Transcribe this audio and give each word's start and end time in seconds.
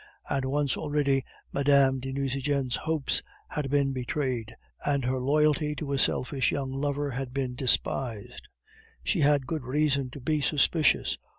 And 0.27 0.45
once 0.45 0.77
already 0.77 1.23
Mme. 1.53 1.99
de 1.99 2.11
Nucingen's 2.11 2.75
hopes 2.75 3.21
had 3.49 3.69
been 3.69 3.93
betrayed, 3.93 4.55
and 4.83 5.05
her 5.05 5.19
loyalty 5.19 5.75
to 5.75 5.91
a 5.91 5.99
selfish 5.99 6.51
young 6.51 6.71
lover 6.73 7.11
had 7.11 7.35
been 7.35 7.53
despised. 7.53 8.47
She 9.03 9.21
had 9.21 9.45
good 9.45 9.63
reason 9.63 10.09
to 10.09 10.19
be 10.19 10.41
suspicious. 10.41 11.19